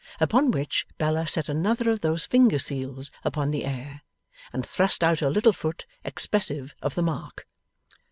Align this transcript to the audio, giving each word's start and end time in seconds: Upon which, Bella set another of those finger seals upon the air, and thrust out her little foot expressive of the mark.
Upon 0.19 0.49
which, 0.49 0.87
Bella 0.97 1.27
set 1.27 1.47
another 1.47 1.91
of 1.91 1.99
those 1.99 2.25
finger 2.25 2.57
seals 2.57 3.11
upon 3.23 3.51
the 3.51 3.63
air, 3.65 4.01
and 4.51 4.65
thrust 4.65 5.03
out 5.03 5.19
her 5.19 5.29
little 5.29 5.53
foot 5.53 5.85
expressive 6.03 6.73
of 6.81 6.95
the 6.95 7.03
mark. 7.03 7.47